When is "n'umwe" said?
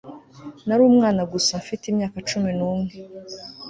2.57-2.93